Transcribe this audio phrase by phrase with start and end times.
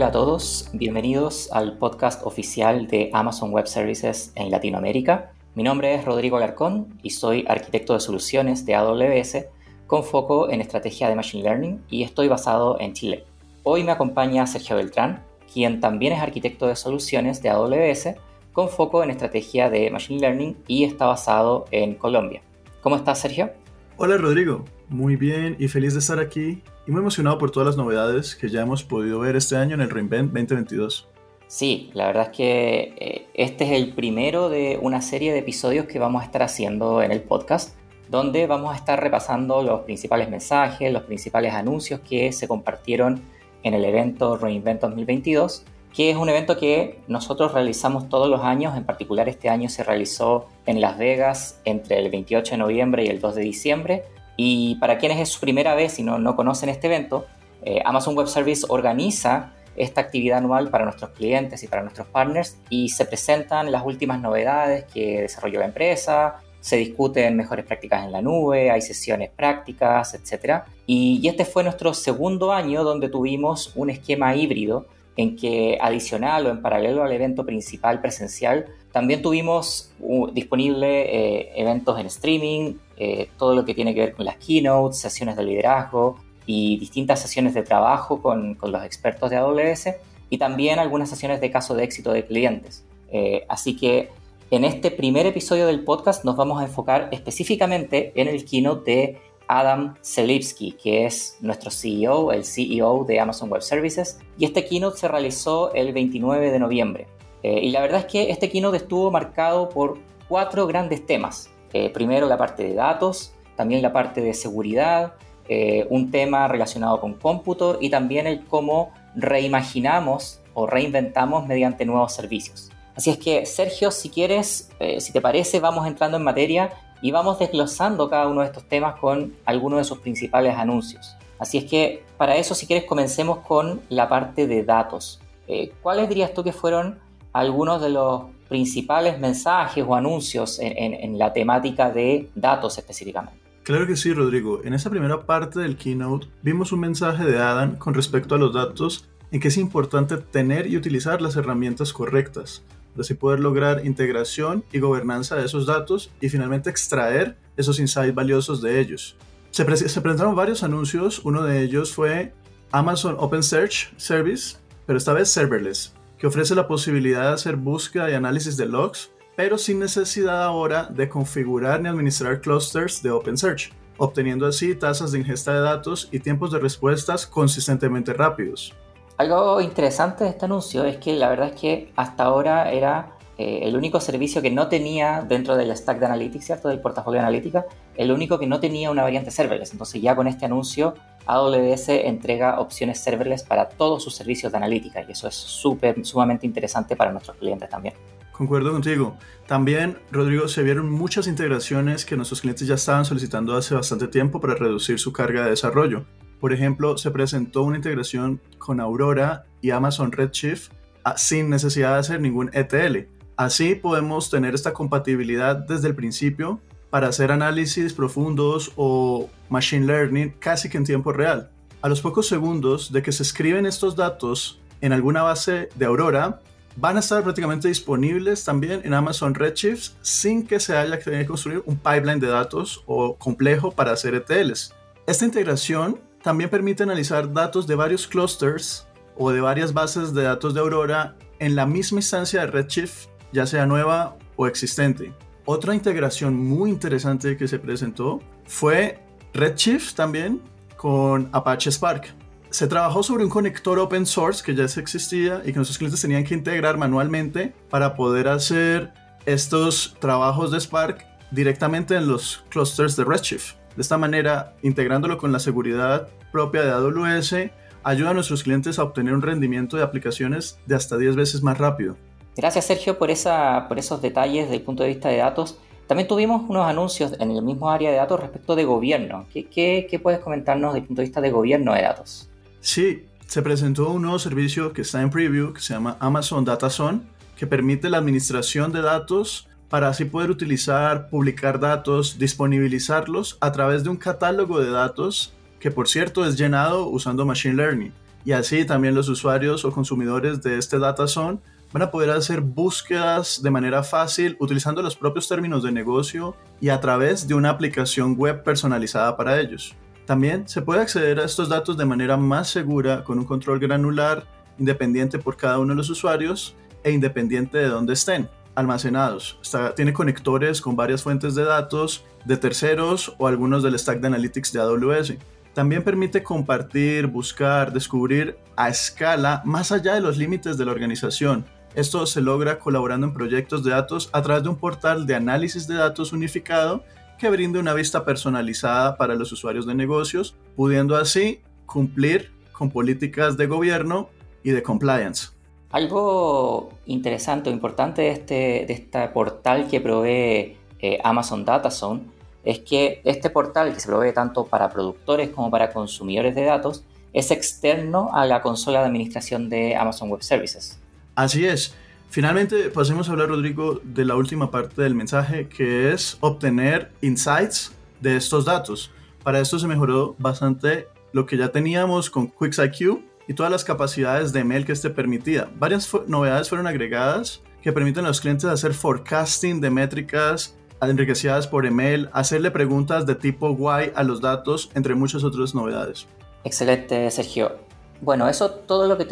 [0.00, 5.32] Hola a todos, bienvenidos al podcast oficial de Amazon Web Services en Latinoamérica.
[5.54, 9.44] Mi nombre es Rodrigo Alarcón y soy arquitecto de soluciones de AWS
[9.86, 13.26] con foco en estrategia de Machine Learning y estoy basado en Chile.
[13.62, 15.22] Hoy me acompaña Sergio Beltrán,
[15.52, 18.14] quien también es arquitecto de soluciones de AWS
[18.54, 22.40] con foco en estrategia de Machine Learning y está basado en Colombia.
[22.80, 23.50] ¿Cómo estás, Sergio?
[23.98, 24.64] Hola, Rodrigo.
[24.90, 28.48] Muy bien y feliz de estar aquí y muy emocionado por todas las novedades que
[28.48, 31.06] ya hemos podido ver este año en el Reinvent 2022.
[31.46, 35.86] Sí, la verdad es que eh, este es el primero de una serie de episodios
[35.86, 37.76] que vamos a estar haciendo en el podcast,
[38.08, 43.22] donde vamos a estar repasando los principales mensajes, los principales anuncios que se compartieron
[43.62, 48.76] en el evento Reinvent 2022, que es un evento que nosotros realizamos todos los años,
[48.76, 53.06] en particular este año se realizó en Las Vegas entre el 28 de noviembre y
[53.06, 54.02] el 2 de diciembre,
[54.42, 57.26] y para quienes es su primera vez y no, no conocen este evento,
[57.62, 62.56] eh, Amazon Web Service organiza esta actividad anual para nuestros clientes y para nuestros partners
[62.70, 68.12] y se presentan las últimas novedades que desarrolló la empresa, se discuten mejores prácticas en
[68.12, 70.62] la nube, hay sesiones prácticas, etc.
[70.86, 76.46] Y, y este fue nuestro segundo año donde tuvimos un esquema híbrido en que adicional
[76.46, 82.74] o en paralelo al evento principal presencial, también tuvimos uh, disponible eh, eventos en streaming,
[83.02, 87.18] eh, todo lo que tiene que ver con las keynotes, sesiones de liderazgo y distintas
[87.18, 89.88] sesiones de trabajo con, con los expertos de AWS
[90.28, 92.84] y también algunas sesiones de caso de éxito de clientes.
[93.10, 94.10] Eh, así que
[94.50, 99.18] en este primer episodio del podcast nos vamos a enfocar específicamente en el keynote de
[99.48, 104.18] Adam Selipsky, que es nuestro CEO, el CEO de Amazon Web Services.
[104.36, 107.06] Y este keynote se realizó el 29 de noviembre.
[107.42, 111.50] Eh, y la verdad es que este keynote estuvo marcado por cuatro grandes temas.
[111.72, 115.14] Eh, primero la parte de datos, también la parte de seguridad,
[115.48, 122.12] eh, un tema relacionado con cómputo y también el cómo reimaginamos o reinventamos mediante nuevos
[122.12, 122.70] servicios.
[122.94, 126.70] Así es que, Sergio, si quieres, si te parece, vamos entrando en materia
[127.02, 131.16] y vamos desglosando cada uno de estos temas con algunos de sus principales anuncios.
[131.38, 135.20] Así es que para eso, si quieres, comencemos con la parte de datos.
[135.48, 137.00] Eh, ¿Cuáles dirías tú que fueron
[137.32, 143.40] algunos de los principales mensajes o anuncios en, la temática de datos específicamente?
[143.62, 144.60] Claro que sí, Rodrigo.
[144.64, 148.52] En esa primera parte del keynote vimos un mensaje de Adam con respecto a los
[148.52, 152.62] datos en que es importante tener y utilizar las herramientas correctas
[152.94, 158.14] de así poder lograr integración y gobernanza de esos datos y finalmente extraer esos insights
[158.14, 159.16] valiosos de ellos.
[159.50, 162.32] Se, se presentaron varios anuncios, uno de ellos fue
[162.72, 164.56] Amazon Open Search Service,
[164.86, 169.10] pero esta vez serverless, que ofrece la posibilidad de hacer búsqueda y análisis de logs,
[169.36, 175.12] pero sin necesidad ahora de configurar ni administrar clusters de Open Search, obteniendo así tasas
[175.12, 178.74] de ingesta de datos y tiempos de respuestas consistentemente rápidos.
[179.16, 183.60] Algo interesante de este anuncio es que la verdad es que hasta ahora era eh,
[183.62, 186.68] el único servicio que no tenía dentro del stack de Analytics, ¿cierto?
[186.68, 187.64] Del portafolio de analítica,
[187.96, 189.72] el único que no tenía una variante serverless.
[189.72, 190.92] Entonces ya con este anuncio
[191.34, 196.46] AWS entrega opciones serverless para todos sus servicios de analítica y eso es súper, sumamente
[196.46, 197.94] interesante para nuestros clientes también.
[198.32, 199.16] Concuerdo contigo.
[199.46, 204.40] También, Rodrigo, se vieron muchas integraciones que nuestros clientes ya estaban solicitando hace bastante tiempo
[204.40, 206.06] para reducir su carga de desarrollo.
[206.40, 210.72] Por ejemplo, se presentó una integración con Aurora y Amazon Redshift
[211.04, 213.08] ah, sin necesidad de hacer ningún ETL.
[213.36, 216.60] Así podemos tener esta compatibilidad desde el principio
[216.90, 221.50] para hacer análisis profundos o machine learning casi que en tiempo real.
[221.82, 226.40] A los pocos segundos de que se escriben estos datos en alguna base de Aurora,
[226.76, 231.62] van a estar prácticamente disponibles también en Amazon Redshift sin que se haya que construir
[231.66, 234.74] un pipeline de datos o complejo para hacer ETLs.
[235.06, 238.86] Esta integración también permite analizar datos de varios clusters
[239.16, 243.46] o de varias bases de datos de Aurora en la misma instancia de Redshift, ya
[243.46, 245.12] sea nueva o existente.
[245.52, 249.00] Otra integración muy interesante que se presentó fue
[249.34, 250.40] Redshift también
[250.76, 252.14] con Apache Spark.
[252.50, 256.22] Se trabajó sobre un conector open source que ya existía y que nuestros clientes tenían
[256.22, 258.92] que integrar manualmente para poder hacer
[259.26, 263.56] estos trabajos de Spark directamente en los clusters de Redshift.
[263.74, 267.50] De esta manera, integrándolo con la seguridad propia de AWS,
[267.82, 271.58] ayuda a nuestros clientes a obtener un rendimiento de aplicaciones de hasta 10 veces más
[271.58, 271.96] rápido.
[272.36, 275.58] Gracias Sergio por, esa, por esos detalles desde el punto de vista de datos.
[275.86, 279.26] También tuvimos unos anuncios en el mismo área de datos respecto de gobierno.
[279.32, 282.30] ¿Qué, qué, puedes comentarnos desde el punto de vista de gobierno de datos?
[282.60, 286.70] Sí, se presentó un nuevo servicio que está en preview que se llama Amazon Data
[286.70, 287.00] Zone,
[287.36, 293.82] que permite la administración de datos para así poder utilizar, publicar datos, disponibilizarlos a través
[293.82, 297.92] de un catálogo de datos que por cierto es llenado usando Machine Learning.
[298.24, 301.38] y así también los usuarios o consumidores de este data zone
[301.72, 306.68] van a poder hacer búsquedas de manera fácil utilizando los propios términos de negocio y
[306.68, 309.74] a través de una aplicación web personalizada para ellos.
[310.06, 314.26] También se puede acceder a estos datos de manera más segura con un control granular
[314.58, 319.38] independiente por cada uno de los usuarios e independiente de dónde estén almacenados.
[319.76, 324.52] tiene conectores con varias fuentes de datos de terceros o algunos del stack de Analytics
[324.52, 325.14] de AWS.
[325.54, 331.44] También permite compartir, buscar, descubrir a escala más allá de los límites de la organización.
[331.74, 335.68] Esto se logra colaborando en proyectos de datos a través de un portal de análisis
[335.68, 336.82] de datos unificado
[337.16, 343.36] que brinde una vista personalizada para los usuarios de negocios, pudiendo así cumplir con políticas
[343.36, 344.08] de gobierno
[344.42, 345.28] y de compliance.
[345.70, 348.34] Algo interesante o importante de este,
[348.66, 352.00] de este portal que provee eh, Amazon DataZone
[352.42, 356.84] es que este portal que se provee tanto para productores como para consumidores de datos
[357.12, 360.80] es externo a la consola de administración de Amazon Web Services.
[361.14, 361.74] Así es.
[362.08, 367.72] Finalmente, pasemos a hablar, Rodrigo, de la última parte del mensaje, que es obtener insights
[368.00, 368.90] de estos datos.
[369.22, 374.32] Para esto se mejoró bastante lo que ya teníamos con QuicksIQ y todas las capacidades
[374.32, 375.50] de mail que esté permitida.
[375.56, 381.66] Varias novedades fueron agregadas que permiten a los clientes hacer forecasting de métricas enriquecidas por
[381.66, 386.06] email, hacerle preguntas de tipo why a los datos, entre muchas otras novedades.
[386.42, 387.69] Excelente, Sergio.
[388.00, 389.06] Bueno, eso todo lo que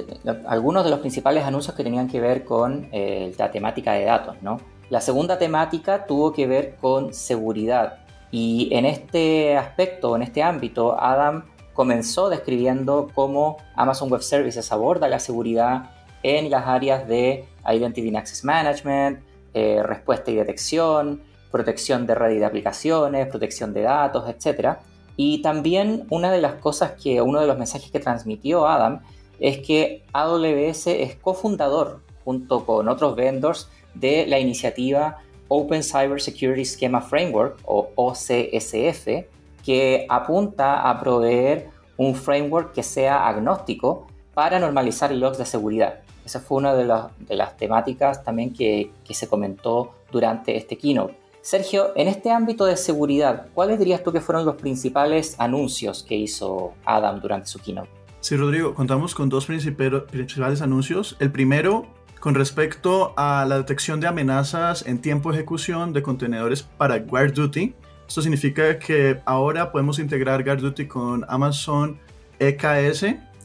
[0.47, 4.37] algunos de los principales anuncios que tenían que ver con eh, la temática de datos,
[4.43, 4.59] ¿no?
[4.89, 7.99] La segunda temática tuvo que ver con seguridad
[8.31, 15.09] y en este aspecto, en este ámbito, Adam comenzó describiendo cómo Amazon Web Services aborda
[15.09, 15.91] la seguridad
[16.23, 19.21] en las áreas de Identity and Access Management,
[19.55, 24.79] eh, respuesta y detección, protección de red y de aplicaciones, protección de datos, etc.
[25.21, 29.01] Y también una de las cosas que, uno de los mensajes que transmitió Adam
[29.41, 35.19] es que AWS es cofundador junto con otros vendors de la iniciativa
[35.49, 39.27] Open Cyber Security Schema Framework o OCSF,
[39.65, 45.99] que apunta a proveer un framework que sea agnóstico para normalizar logs de seguridad.
[46.25, 51.17] Esa fue una de, las temáticas también que, que se comentó durante este keynote.
[51.41, 56.17] Sergio, en este ámbito de seguridad, ¿cuáles dirías tú que fueron los principales anuncios que
[56.17, 57.91] hizo Adam durante su keynote?
[58.21, 61.17] Sí, Rodrigo, contamos con dos principales anuncios.
[61.21, 61.87] El primero,
[62.21, 67.75] con respecto a la detección de amenazas en tiempo de ejecución de contenedores para GuardDuty.
[68.09, 71.99] Esto significa que ahora podemos integrar GuardDuty con Amazon
[72.41, 73.05] EKS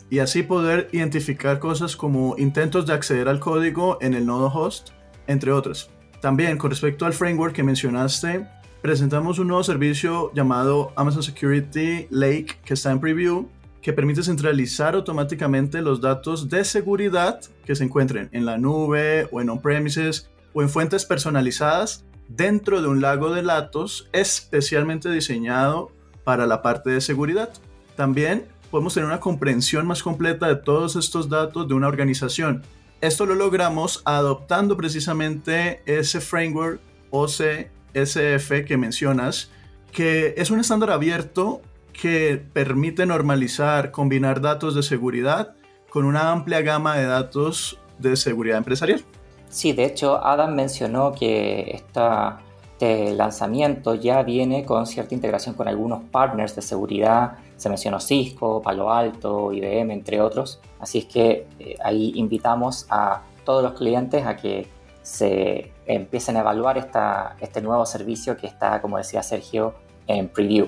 [0.09, 4.89] y así poder identificar cosas como intentos de acceder al código en el nodo host,
[5.27, 5.89] entre otras.
[6.23, 8.47] También con respecto al framework que mencionaste,
[8.81, 13.49] presentamos un nuevo servicio llamado Amazon Security Lake que está en preview,
[13.81, 19.41] que permite centralizar automáticamente los datos de seguridad que se encuentren en la nube o
[19.41, 25.91] en on-premises o en fuentes personalizadas dentro de un lago de datos especialmente diseñado
[26.23, 27.49] para la parte de seguridad.
[27.97, 32.63] También podemos tener una comprensión más completa de todos estos datos de una organización
[33.03, 36.79] esto lo logramos adoptando precisamente ese framework
[37.09, 39.51] OCSF que mencionas,
[39.91, 41.61] que es un estándar abierto
[41.91, 45.53] que permite normalizar, combinar datos de seguridad
[45.89, 49.03] con una amplia gama de datos de seguridad empresarial.
[49.49, 51.83] Sí, de hecho, Adam mencionó que
[52.83, 58.61] este lanzamiento ya viene con cierta integración con algunos partners de seguridad se mencionó Cisco,
[58.61, 60.59] Palo Alto, IBM, entre otros.
[60.81, 64.67] Así es que eh, ahí invitamos a todos los clientes a que
[65.01, 66.77] se empiecen a evaluar
[67.39, 69.75] este nuevo servicio que está, como decía Sergio,
[70.07, 70.67] en preview.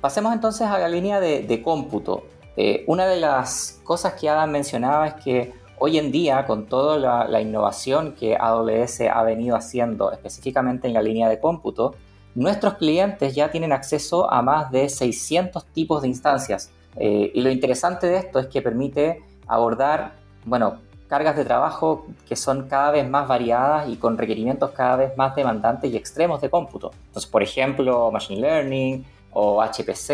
[0.00, 2.24] Pasemos entonces a la línea de, cómputo.
[2.56, 6.98] Eh, una de las cosas que Adam mencionaba es que hoy en día, con toda
[6.98, 11.94] la, la innovación que AWS ha venido haciendo específicamente en la línea de cómputo,
[12.34, 16.70] nuestros clientes ya tienen acceso a más de 600 tipos de instancias.
[16.96, 20.14] Eh, y lo interesante de esto es que permite abordar,
[20.44, 25.16] bueno, cargas de trabajo que son cada vez más variadas y con requerimientos cada vez
[25.16, 26.90] más demandantes y extremos de cómputo.
[27.08, 30.10] Entonces, por ejemplo, Machine Learning o HPC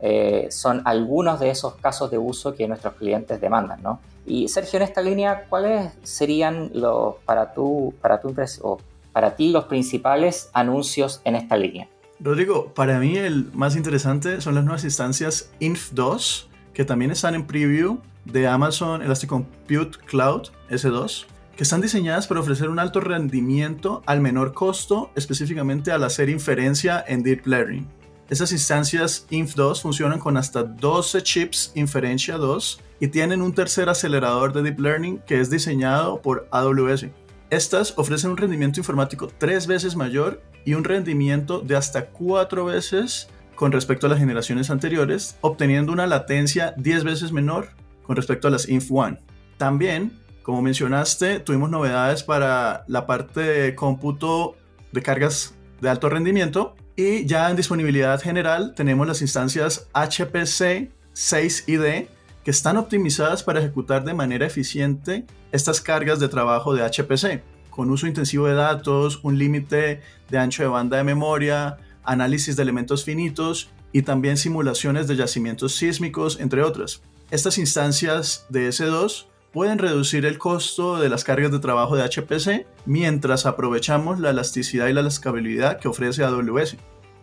[0.00, 4.00] eh, son algunos de esos casos de uso que nuestros clientes demandan, ¿no?
[4.28, 8.76] Y Sergio, en esta línea, ¿cuáles serían los, para tu, para tu impresión,
[9.12, 11.88] para ti los principales anuncios en esta línea?
[12.20, 17.46] Rodrigo, para mí el más interesante son las nuevas instancias Inf2, que también están en
[17.46, 21.24] preview de Amazon Elastic Compute Cloud S2,
[21.56, 27.02] que están diseñadas para ofrecer un alto rendimiento al menor costo, específicamente al hacer inferencia
[27.06, 27.97] en Deep Learning.
[28.28, 34.52] Esas instancias INF2 funcionan con hasta 12 chips Inferencia 2 y tienen un tercer acelerador
[34.52, 37.06] de Deep Learning que es diseñado por AWS.
[37.48, 43.28] Estas ofrecen un rendimiento informático tres veces mayor y un rendimiento de hasta cuatro veces
[43.54, 47.70] con respecto a las generaciones anteriores, obteniendo una latencia 10 veces menor
[48.02, 49.20] con respecto a las INF1.
[49.56, 54.54] También, como mencionaste, tuvimos novedades para la parte de cómputo
[54.92, 62.08] de cargas de alto rendimiento y ya en disponibilidad general tenemos las instancias HPC 6ID
[62.42, 67.40] que están optimizadas para ejecutar de manera eficiente estas cargas de trabajo de HPC,
[67.70, 72.64] con uso intensivo de datos, un límite de ancho de banda de memoria, análisis de
[72.64, 77.00] elementos finitos y también simulaciones de yacimientos sísmicos, entre otras.
[77.30, 82.66] Estas instancias de S2 pueden reducir el costo de las cargas de trabajo de HPC
[82.86, 86.76] mientras aprovechamos la elasticidad y la escalabilidad que ofrece AWS.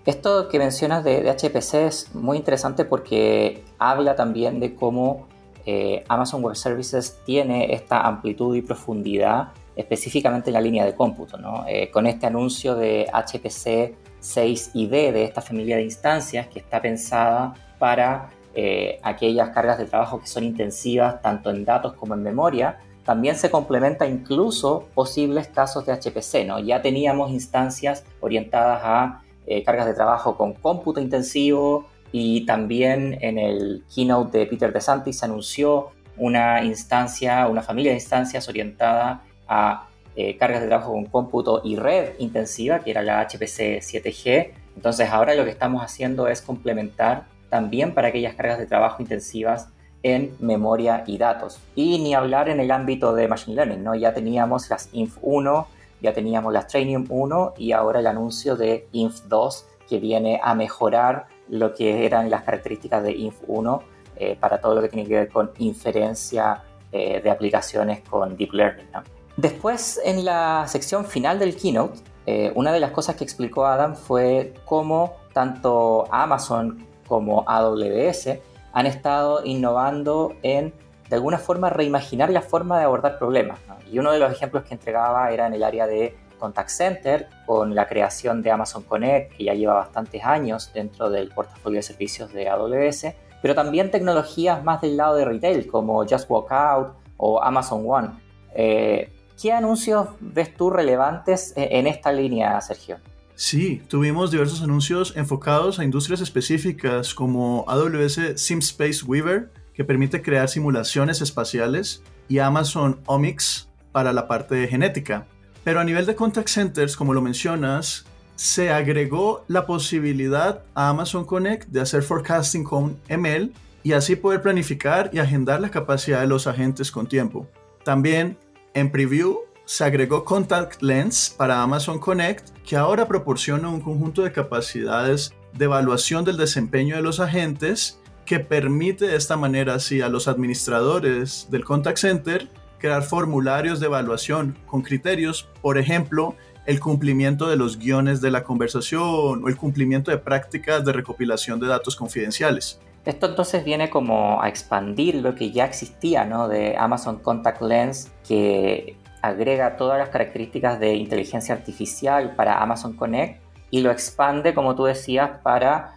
[0.05, 5.27] Esto que mencionas de, HPC es muy interesante porque habla también de cómo
[5.65, 11.37] eh, Amazon Web Services tiene esta amplitud y profundidad específicamente en la línea de cómputo.
[11.67, 17.53] Eh, con este anuncio de HPC 6ID de esta familia de instancias que está pensada
[17.79, 22.79] para eh, aquellas cargas de trabajo que son intensivas tanto en datos como en memoria,
[23.03, 26.47] también se complementa incluso posibles casos de HPC.
[26.47, 26.59] ¿no?
[26.59, 33.37] Ya teníamos instancias orientadas a eh, cargas de trabajo con cómputo intensivo y también en
[33.37, 39.87] el keynote de Peter DeSantis se anunció una instancia, una familia de instancias orientada a
[40.15, 44.51] eh, cargas de trabajo con cómputo y red intensiva, que era la HPC 7G.
[44.77, 49.69] Entonces ahora lo que estamos haciendo es complementar también para aquellas cargas de trabajo intensivas
[50.03, 51.57] en memoria y datos.
[51.73, 53.95] Y ni hablar en el ámbito de Machine Learning, ¿no?
[53.95, 55.65] Ya teníamos las INF1,
[56.01, 61.27] ya teníamos las Trainium 1 y ahora el anuncio de INF2 que viene a mejorar
[61.47, 63.81] lo que eran las características de INF1
[64.17, 68.51] eh, para todo lo que tiene que ver con inferencia eh, de aplicaciones con Deep
[68.51, 68.91] Learning.
[68.91, 69.01] ¿no?
[69.37, 73.95] Después, en la sección final del keynote, eh, una de las cosas que explicó Adam
[73.95, 78.29] fue cómo tanto Amazon como AWS
[78.73, 80.73] han estado innovando en,
[81.09, 83.59] de alguna forma, reimaginar la forma de abordar problemas.
[83.91, 87.73] Y uno de los ejemplos que entregaba era en el área de contact center, con
[87.73, 92.33] la creación de Amazon Connect, que ya lleva bastantes años dentro del portafolio de servicios
[92.33, 93.07] de AWS,
[93.41, 98.09] pero también tecnologías más del lado de retail, como Just Walk Out o Amazon One.
[98.53, 102.97] Eh, ¿Qué anuncios ves tú relevantes e-, en esta línea, Sergio?
[103.35, 110.47] Sí, tuvimos diversos anuncios enfocados a industrias específicas como AWS SimSpace Weaver, que permite crear
[110.47, 115.27] simulaciones espaciales, y Amazon Omics para la parte de genética.
[115.65, 121.25] Pero a nivel de contact centers, como lo mencionas, se agregó la posibilidad a Amazon
[121.25, 123.51] Connect de hacer forecasting con ML
[123.83, 127.47] y así poder planificar y agendar la capacidad de los agentes con tiempo.
[127.83, 128.37] También
[128.73, 134.31] en preview se agregó Contact Lens para Amazon Connect, que ahora proporciona un conjunto de
[134.31, 140.09] capacidades de evaluación del desempeño de los agentes que permite de esta manera así a
[140.09, 147.47] los administradores del contact center crear formularios de evaluación con criterios, por ejemplo, el cumplimiento
[147.47, 151.95] de los guiones de la conversación o el cumplimiento de prácticas de recopilación de datos
[151.95, 152.79] confidenciales.
[153.05, 156.47] Esto entonces viene como a expandir lo que ya existía, ¿no?
[156.47, 163.41] De Amazon Contact Lens, que agrega todas las características de inteligencia artificial para Amazon Connect
[163.71, 165.95] y lo expande, como tú decías, para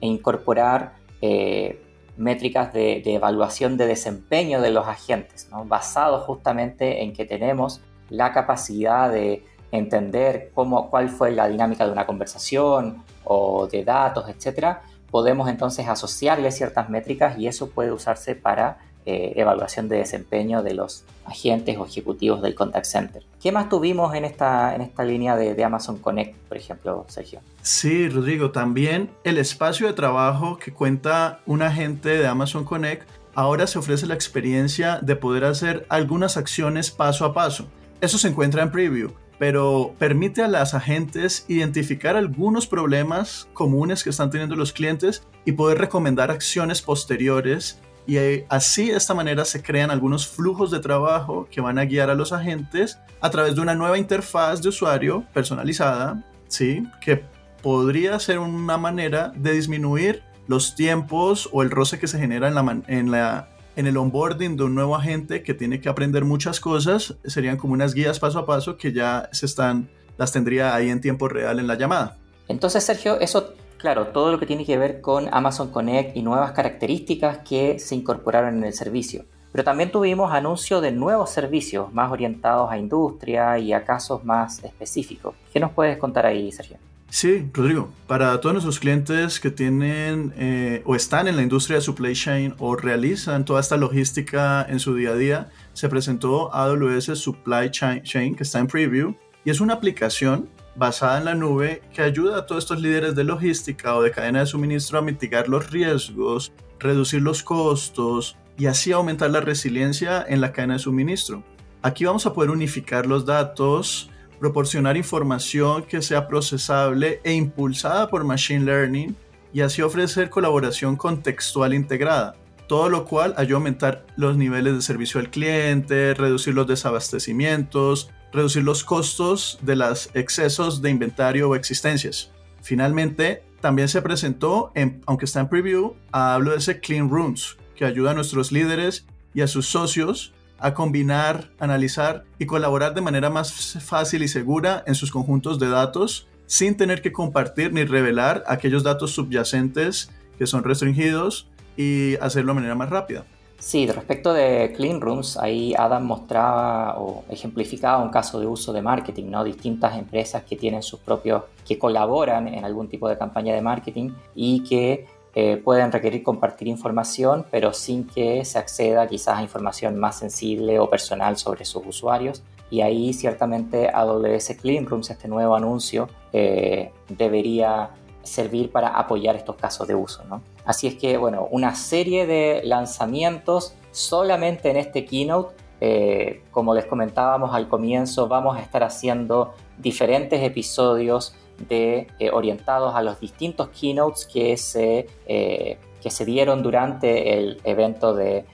[0.00, 1.82] incorporar eh,
[2.16, 5.64] métricas de, evaluación de desempeño de los agentes, ¿no?
[5.64, 7.80] basado justamente en que tenemos
[8.10, 14.28] la capacidad de entender cómo, cuál fue la dinámica de una conversación o de datos,
[14.28, 20.62] etcétera, podemos entonces asociarle ciertas métricas y eso puede usarse para eh, evaluación de desempeño
[20.62, 23.22] de los agentes o ejecutivos del contact center.
[23.40, 27.40] ¿Qué más tuvimos en esta, en esta línea de, Amazon Connect, por ejemplo, Sergio?
[27.62, 33.66] Sí, Rodrigo, también el espacio de trabajo que cuenta un agente de Amazon Connect, ahora
[33.66, 37.68] se ofrece la experiencia de poder hacer algunas acciones paso a paso.
[38.00, 44.10] Eso se encuentra en preview pero permite a las agentes identificar algunos problemas comunes que
[44.10, 49.44] están teniendo los clientes y poder recomendar acciones posteriores y eh, así de esta manera
[49.44, 53.54] se crean algunos flujos de trabajo que van a guiar a los agentes a través
[53.54, 56.84] de una nueva interfaz de usuario personalizada, ¿sí?
[57.02, 57.22] que
[57.62, 62.54] podría ser una manera de disminuir los tiempos o el roce que se genera en
[62.54, 66.60] la, en la en el onboarding de un nuevo agente que tiene que aprender muchas
[66.60, 70.88] cosas, serían como unas guías paso a paso que ya se están, las tendría ahí
[70.88, 72.16] en tiempo real en la llamada.
[72.48, 76.52] Entonces, Sergio, eso Claro, todo lo que tiene que ver con Amazon Connect y nuevas
[76.52, 79.24] características que se incorporaron en el servicio.
[79.52, 84.62] Pero también tuvimos anuncios de nuevos servicios más orientados a industria y a casos más
[84.64, 85.34] específicos.
[85.52, 86.76] ¿Qué nos puedes contar ahí, Sergio?
[87.10, 91.80] Sí, Rodrigo, para todos nuestros clientes que tienen eh, o están en la industria de
[91.80, 97.18] supply chain o realizan toda esta logística en su día a día, se presentó AWS
[97.18, 102.02] Supply Chain que está en preview y es una aplicación basada en la nube que
[102.02, 105.70] ayuda a todos estos líderes de logística o de cadena de suministro a mitigar los
[105.70, 111.42] riesgos, reducir los costos y así aumentar la resiliencia en la cadena de suministro.
[111.82, 118.24] Aquí vamos a poder unificar los datos, proporcionar información que sea procesable e impulsada por
[118.24, 119.16] Machine Learning
[119.52, 122.36] y así ofrecer colaboración contextual integrada,
[122.68, 128.10] todo lo cual ayuda a aumentar los niveles de servicio al cliente, reducir los desabastecimientos,
[128.32, 132.30] reducir los costos de los excesos de inventario o existencias.
[132.62, 134.72] Finalmente, también se presentó,
[135.06, 139.46] aunque está en preview, a AWS Clean Rooms, que ayuda a nuestros líderes y a
[139.46, 145.10] sus socios a combinar, analizar y colaborar de manera más fácil y segura en sus
[145.10, 151.48] conjuntos de datos sin tener que compartir ni revelar aquellos datos subyacentes que son restringidos
[151.76, 153.24] y hacerlo de manera más rápida.
[153.58, 158.82] Sí, respecto de Clean Rooms, ahí Adam mostraba o ejemplificaba un caso de uso de
[158.82, 159.42] marketing, ¿no?
[159.42, 164.10] Distintas empresas que tienen sus propios, que colaboran en algún tipo de campaña de marketing
[164.36, 169.98] y que eh, pueden requerir compartir información, pero sin que se acceda quizás a información
[169.98, 172.44] más sensible o personal sobre sus usuarios.
[172.70, 177.90] Y ahí ciertamente AWS Cleanrooms, este nuevo anuncio, eh, debería
[178.22, 180.22] servir para apoyar estos casos de uso.
[180.64, 185.54] Así es que, bueno, una serie de lanzamientos solamente en este keynote.
[185.80, 191.34] Eh, como les comentábamos al comienzo, vamos a estar haciendo diferentes episodios
[191.68, 197.60] de, eh, orientados a los distintos keynotes que se, eh, que se dieron durante el
[197.64, 198.44] evento de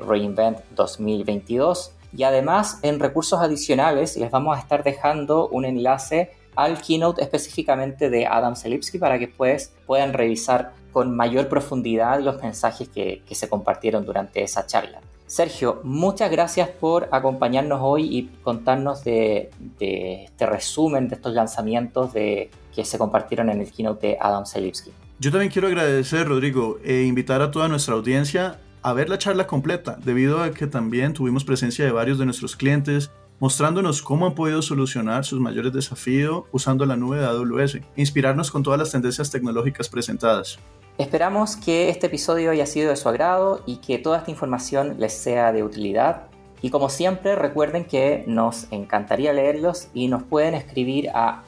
[0.00, 1.94] Reinvent 2022.
[2.14, 8.10] Y además, en recursos adicionales, les vamos a estar dejando un enlace al keynote específicamente
[8.10, 13.48] de Adam Selipsky para que pues, puedan revisar con mayor profundidad los mensajes que se
[13.48, 15.00] compartieron durante esa charla.
[15.32, 19.48] Sergio, muchas gracias por acompañarnos hoy y contarnos de,
[19.80, 24.90] este resumen de estos lanzamientos de, que se compartieron en el keynote de Adam Selipsky.
[25.18, 29.46] Yo también quiero agradecer, Rodrigo, e invitar a toda nuestra audiencia a ver la charla
[29.46, 33.10] completa, debido a que también tuvimos presencia de varios de nuestros clientes
[33.42, 38.62] mostrándonos cómo han podido solucionar sus mayores desafíos usando la nube de AWS, inspirarnos con
[38.62, 40.60] todas las tendencias tecnológicas presentadas.
[40.96, 45.12] Esperamos que este episodio haya sido de su agrado y que toda esta información les
[45.12, 46.28] sea de utilidad.
[46.60, 51.42] Y como siempre, recuerden que nos encantaría leerlos y nos pueden escribir a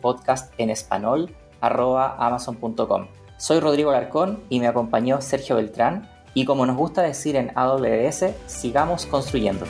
[0.00, 3.08] podcast en español amazon.com.
[3.36, 6.08] Soy Rodrigo Larcón y me acompañó Sergio Beltrán.
[6.32, 9.66] Y como nos gusta decir en AWS, sigamos construyendo.